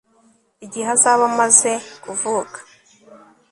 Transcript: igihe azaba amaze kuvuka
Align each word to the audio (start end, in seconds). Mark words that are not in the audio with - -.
igihe 0.65 0.87
azaba 0.95 1.23
amaze 1.31 1.71
kuvuka 2.03 2.57